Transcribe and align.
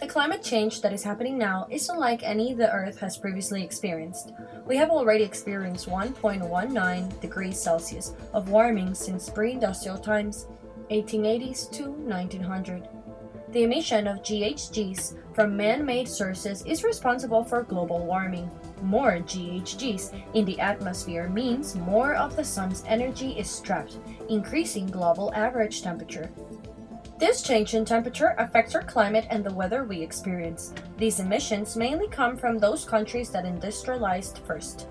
The 0.00 0.08
climate 0.08 0.42
change 0.42 0.80
that 0.80 0.92
is 0.92 1.04
happening 1.04 1.38
now 1.38 1.68
is 1.70 1.88
unlike 1.88 2.22
any 2.24 2.52
the 2.52 2.70
Earth 2.72 2.98
has 2.98 3.16
previously 3.16 3.62
experienced. 3.62 4.32
We 4.66 4.76
have 4.76 4.90
already 4.90 5.22
experienced 5.22 5.88
1.19 5.88 7.20
degrees 7.20 7.60
Celsius 7.60 8.12
of 8.32 8.48
warming 8.48 8.94
since 8.94 9.30
pre 9.30 9.52
industrial 9.52 9.98
times, 9.98 10.48
1880s 10.90 11.70
to 11.72 11.90
1900. 11.90 12.88
The 13.50 13.62
emission 13.62 14.08
of 14.08 14.22
GHGs 14.22 15.16
from 15.32 15.56
man 15.56 15.84
made 15.84 16.08
sources 16.08 16.64
is 16.66 16.82
responsible 16.82 17.44
for 17.44 17.62
global 17.62 18.04
warming. 18.04 18.50
More 18.82 19.18
GHGs 19.18 20.12
in 20.34 20.44
the 20.44 20.58
atmosphere 20.58 21.28
means 21.28 21.76
more 21.76 22.14
of 22.14 22.34
the 22.34 22.44
sun's 22.44 22.82
energy 22.88 23.38
is 23.38 23.60
trapped, 23.60 23.98
increasing 24.28 24.88
global 24.88 25.32
average 25.34 25.82
temperature. 25.82 26.30
This 27.16 27.42
change 27.42 27.74
in 27.74 27.84
temperature 27.84 28.34
affects 28.38 28.74
our 28.74 28.82
climate 28.82 29.26
and 29.30 29.44
the 29.44 29.54
weather 29.54 29.84
we 29.84 30.02
experience. 30.02 30.74
These 30.98 31.20
emissions 31.20 31.76
mainly 31.76 32.08
come 32.08 32.36
from 32.36 32.58
those 32.58 32.84
countries 32.84 33.30
that 33.30 33.44
industrialized 33.44 34.38
first. 34.38 34.88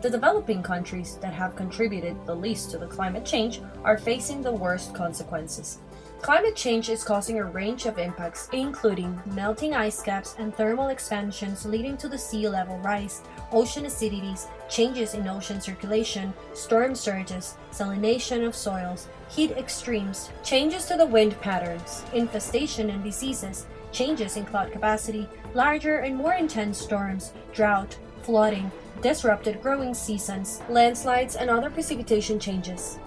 The 0.00 0.08
developing 0.08 0.62
countries 0.62 1.18
that 1.20 1.34
have 1.34 1.54
contributed 1.54 2.16
the 2.24 2.34
least 2.34 2.70
to 2.70 2.78
the 2.78 2.86
climate 2.86 3.26
change 3.26 3.60
are 3.84 3.98
facing 3.98 4.40
the 4.40 4.52
worst 4.52 4.94
consequences. 4.94 5.80
Climate 6.22 6.56
change 6.56 6.88
is 6.88 7.04
causing 7.04 7.38
a 7.38 7.44
range 7.44 7.86
of 7.86 7.98
impacts, 7.98 8.48
including 8.52 9.20
melting 9.26 9.74
ice 9.74 10.02
caps 10.02 10.34
and 10.38 10.52
thermal 10.54 10.88
expansions 10.88 11.64
leading 11.64 11.96
to 11.98 12.08
the 12.08 12.18
sea 12.18 12.48
level 12.48 12.78
rise, 12.78 13.22
ocean 13.52 13.84
acidities, 13.84 14.48
changes 14.68 15.14
in 15.14 15.28
ocean 15.28 15.60
circulation, 15.60 16.32
storm 16.52 16.94
surges, 16.94 17.56
salination 17.70 18.44
of 18.44 18.56
soils, 18.56 19.08
heat 19.28 19.52
extremes, 19.52 20.30
changes 20.42 20.86
to 20.86 20.96
the 20.96 21.06
wind 21.06 21.40
patterns, 21.40 22.02
infestation 22.12 22.90
and 22.90 23.04
diseases, 23.04 23.66
changes 23.92 24.36
in 24.36 24.44
cloud 24.44 24.72
capacity, 24.72 25.28
larger 25.54 25.98
and 25.98 26.16
more 26.16 26.34
intense 26.34 26.78
storms, 26.78 27.32
drought, 27.52 27.96
flooding, 28.22 28.72
disrupted 29.00 29.62
growing 29.62 29.94
seasons, 29.94 30.60
landslides, 30.68 31.36
and 31.36 31.50
other 31.50 31.70
precipitation 31.70 32.40
changes. 32.40 32.98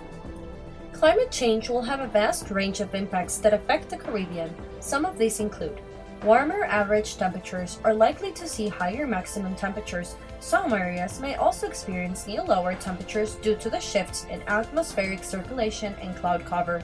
Climate 1.00 1.32
change 1.32 1.70
will 1.70 1.82
have 1.82 2.02
a 2.02 2.08
vast 2.08 2.52
range 2.52 2.82
of 2.82 2.94
impacts 2.94 3.38
that 3.38 3.54
affect 3.54 3.88
the 3.88 3.96
Caribbean. 3.96 4.54
Some 4.82 5.06
of 5.06 5.18
these 5.18 5.40
include 5.40 5.80
warmer 6.26 6.66
average 6.66 7.16
temperatures 7.16 7.80
are 7.86 7.94
likely 7.94 8.34
to 8.34 8.50
see 8.50 8.68
higher 8.68 9.08
maximum 9.08 9.56
temperatures. 9.56 10.18
Some 10.42 10.74
areas 10.74 11.22
may 11.22 11.36
also 11.36 11.68
experience 11.68 12.28
new 12.28 12.42
lower 12.42 12.76
temperatures 12.76 13.36
due 13.36 13.56
to 13.56 13.70
the 13.70 13.80
shifts 13.80 14.26
in 14.30 14.42
atmospheric 14.42 15.24
circulation 15.24 15.96
and 16.02 16.14
cloud 16.18 16.44
cover. 16.44 16.84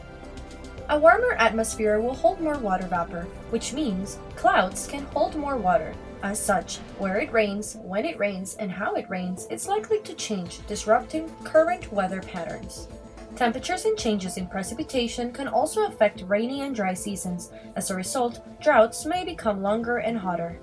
A 0.88 0.98
warmer 0.98 1.34
atmosphere 1.34 2.00
will 2.00 2.16
hold 2.16 2.40
more 2.40 2.58
water 2.58 2.88
vapor, 2.88 3.24
which 3.50 3.74
means 3.74 4.18
clouds 4.38 4.88
can 4.88 5.04
hold 5.08 5.36
more 5.36 5.58
water. 5.58 5.94
As 6.24 6.40
such, 6.40 6.78
where 7.00 7.20
it 7.20 7.34
rains, 7.34 7.76
when 7.82 8.06
it 8.06 8.18
rains, 8.18 8.56
and 8.60 8.72
how 8.72 8.94
it 8.94 9.10
rains, 9.10 9.46
it's 9.50 9.68
likely 9.68 10.00
to 10.04 10.14
change, 10.14 10.66
disrupting 10.68 11.30
current 11.44 11.92
weather 11.92 12.22
patterns. 12.22 12.88
Temperatures 13.36 13.84
and 13.84 13.98
changes 13.98 14.38
in 14.38 14.48
precipitation 14.48 15.34
can 15.34 15.50
also 15.50 15.88
affect 15.88 16.24
rainy 16.26 16.62
and 16.62 16.74
dry 16.74 16.94
seasons. 16.94 17.52
As 17.76 17.92
a 17.92 17.96
result, 17.96 18.40
droughts 18.62 19.06
may 19.06 19.26
become 19.26 19.62
longer 19.62 19.98
and 19.98 20.18
hotter. 20.18 20.58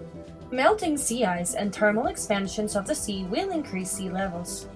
Melting 0.51 0.97
sea 0.97 1.27
ice 1.27 1.55
and 1.55 1.75
thermal 1.75 2.07
expansions 2.07 2.75
of 2.75 2.87
the 2.87 2.95
sea 2.95 3.25
will 3.25 3.51
increase 3.51 3.91
sea 3.91 4.09
levels. 4.09 4.69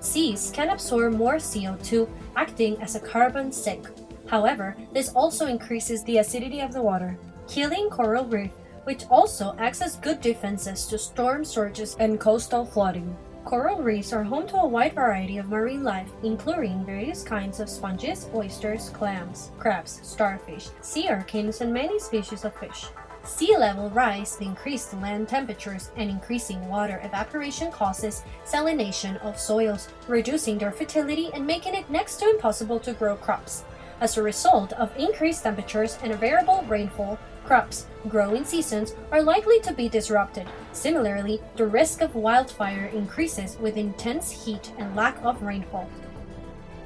Seas 0.00 0.50
can 0.52 0.70
absorb 0.70 1.12
more 1.12 1.36
CO2, 1.36 2.08
acting 2.34 2.82
as 2.82 2.96
a 2.96 3.00
carbon 3.00 3.52
sink. 3.52 3.88
However, 4.26 4.76
this 4.92 5.10
also 5.10 5.46
increases 5.46 6.02
the 6.02 6.18
acidity 6.18 6.60
of 6.60 6.72
the 6.72 6.82
water, 6.82 7.16
killing 7.46 7.88
coral 7.90 8.24
reef, 8.24 8.50
which 8.84 9.04
also 9.08 9.54
acts 9.58 9.82
as 9.82 9.96
good 9.96 10.20
defenses 10.20 10.86
to 10.86 10.98
storm 10.98 11.44
surges 11.44 11.96
and 12.00 12.18
coastal 12.18 12.64
flooding. 12.64 13.16
Coral 13.46 13.80
reefs 13.80 14.12
are 14.12 14.24
home 14.24 14.48
to 14.48 14.56
a 14.56 14.66
wide 14.66 14.94
variety 14.94 15.38
of 15.38 15.48
marine 15.48 15.84
life, 15.84 16.10
including 16.24 16.84
various 16.84 17.22
kinds 17.22 17.60
of 17.60 17.68
sponges, 17.68 18.28
oysters, 18.34 18.90
clams, 18.90 19.52
crabs, 19.56 20.00
starfish, 20.02 20.70
sea 20.80 21.06
urchins, 21.08 21.60
and 21.60 21.72
many 21.72 22.00
species 22.00 22.44
of 22.44 22.56
fish. 22.56 22.86
Sea 23.22 23.56
level 23.56 23.88
rise, 23.90 24.36
increased 24.40 24.94
land 24.94 25.28
temperatures, 25.28 25.92
and 25.94 26.10
increasing 26.10 26.66
water 26.66 27.00
evaporation 27.04 27.70
causes 27.70 28.24
salination 28.44 29.16
of 29.22 29.38
soils, 29.38 29.90
reducing 30.08 30.58
their 30.58 30.72
fertility 30.72 31.30
and 31.32 31.46
making 31.46 31.76
it 31.76 31.88
next 31.88 32.16
to 32.16 32.28
impossible 32.28 32.80
to 32.80 32.94
grow 32.94 33.14
crops. 33.14 33.62
As 34.00 34.16
a 34.16 34.22
result 34.22 34.72
of 34.74 34.94
increased 34.96 35.44
temperatures 35.44 35.98
and 36.02 36.14
variable 36.16 36.62
rainfall, 36.68 37.18
crops, 37.46 37.86
growing 38.08 38.44
seasons 38.44 38.94
are 39.10 39.22
likely 39.22 39.58
to 39.60 39.72
be 39.72 39.88
disrupted. 39.88 40.46
Similarly, 40.72 41.40
the 41.56 41.66
risk 41.66 42.02
of 42.02 42.14
wildfire 42.14 42.90
increases 42.92 43.56
with 43.58 43.78
intense 43.78 44.44
heat 44.44 44.72
and 44.76 44.94
lack 44.94 45.16
of 45.24 45.42
rainfall. 45.42 45.88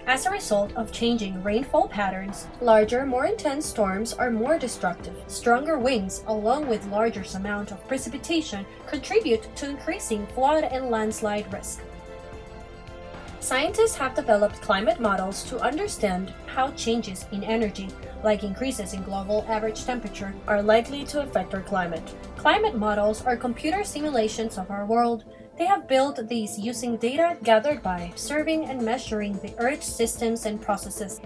As 0.06 0.26
a 0.26 0.30
result 0.30 0.74
of 0.76 0.92
changing 0.92 1.42
rainfall 1.42 1.88
patterns, 1.88 2.46
larger, 2.60 3.04
more 3.04 3.26
intense 3.26 3.66
storms 3.66 4.12
are 4.12 4.30
more 4.30 4.58
destructive. 4.58 5.14
Stronger 5.26 5.78
winds, 5.78 6.24
along 6.26 6.68
with 6.68 6.86
larger 6.86 7.24
amount 7.34 7.70
of 7.70 7.86
precipitation, 7.88 8.64
contribute 8.86 9.54
to 9.56 9.68
increasing 9.68 10.26
flood 10.28 10.64
and 10.64 10.90
landslide 10.90 11.52
risk. 11.52 11.82
Scientists 13.40 13.96
have 13.96 14.14
developed 14.14 14.60
climate 14.60 15.00
models 15.00 15.42
to 15.44 15.58
understand 15.60 16.34
how 16.44 16.70
changes 16.72 17.24
in 17.32 17.42
energy, 17.42 17.88
like 18.22 18.44
increases 18.44 18.92
in 18.92 19.02
global 19.02 19.46
average 19.48 19.86
temperature, 19.86 20.34
are 20.46 20.62
likely 20.62 21.04
to 21.04 21.22
affect 21.22 21.54
our 21.54 21.62
climate. 21.62 22.14
Climate 22.36 22.76
models 22.76 23.24
are 23.24 23.38
computer 23.38 23.82
simulations 23.82 24.58
of 24.58 24.70
our 24.70 24.84
world. 24.84 25.24
They 25.56 25.64
have 25.64 25.88
built 25.88 26.28
these 26.28 26.58
using 26.58 26.98
data 26.98 27.38
gathered 27.42 27.82
by 27.82 28.10
observing 28.12 28.66
and 28.66 28.82
measuring 28.82 29.32
the 29.38 29.54
Earth's 29.58 29.90
systems 29.90 30.44
and 30.44 30.60
processes. 30.60 31.18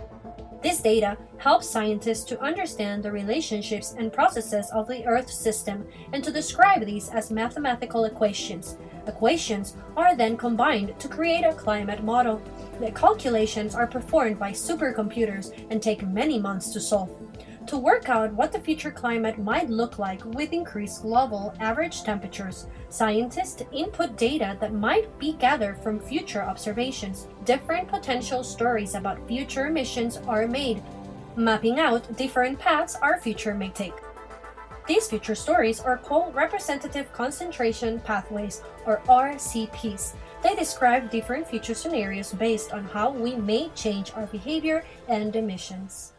This 0.63 0.81
data 0.81 1.19
helps 1.39 1.69
scientists 1.69 2.25
to 2.27 2.41
understand 2.41 3.03
the 3.03 3.11
relationships 3.11 3.97
and 3.99 4.13
processes 4.13 4.71
of 4.73 4.87
the 4.87 5.05
Earth 5.05 5.31
system 5.31 5.87
and 6.13 6.23
to 6.23 6.33
describe 6.33 6.87
these 6.87 7.09
as 7.11 7.33
mathematical 7.33 8.05
equations. 8.05 8.79
Equations 9.07 9.75
are 9.97 10.17
then 10.17 10.37
combined 10.37 10.99
to 10.99 11.09
create 11.09 11.45
a 11.45 11.53
climate 11.53 12.03
model. 12.03 12.43
The 12.81 12.91
calculations 12.91 13.75
are 13.75 13.87
performed 13.87 14.39
by 14.39 14.53
supercomputers 14.53 15.53
and 15.71 15.83
take 15.83 16.07
many 16.07 16.39
months 16.39 16.71
to 16.73 16.81
solve. 16.81 17.11
To 17.69 17.79
work 17.79 18.11
out 18.11 18.33
what 18.35 18.53
the 18.53 18.61
future 18.61 18.91
climate 18.91 19.39
might 19.39 19.71
look 19.71 19.99
like 19.99 20.23
with 20.25 20.53
increased 20.53 21.01
global 21.01 21.55
average 21.61 22.03
temperatures, 22.03 22.67
scientists 22.91 23.63
input 23.73 24.19
data 24.19 24.57
that 24.61 24.75
might 24.75 25.19
be 25.19 25.33
gathered 25.33 25.79
from 25.79 25.99
future 25.99 26.43
observations. 26.43 27.27
Different 27.45 27.89
potential 27.89 28.45
stories 28.45 28.95
about 28.95 29.27
future 29.27 29.67
emissions 29.67 30.19
are 30.29 30.47
made, 30.47 30.83
mapping 31.37 31.81
out 31.81 32.17
different 32.19 32.59
paths 32.59 32.97
our 32.97 33.19
future 33.19 33.55
may 33.55 33.71
take. 33.71 33.95
These 34.87 35.09
future 35.09 35.35
stories 35.35 35.81
are 35.81 35.97
called 35.97 36.35
representative 36.35 37.11
concentration 37.15 38.01
pathways 38.01 38.61
or 38.85 39.01
RCPs. 39.09 40.15
They 40.43 40.55
describe 40.55 41.11
different 41.11 41.49
future 41.49 41.73
scenarios 41.73 42.35
based 42.35 42.71
on 42.73 42.85
how 42.85 43.11
we 43.11 43.35
may 43.35 43.71
change 43.71 44.13
our 44.13 44.27
behavior 44.27 44.85
and 45.09 45.35
emissions. 45.35 46.13